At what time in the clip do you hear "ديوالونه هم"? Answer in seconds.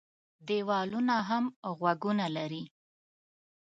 0.47-1.45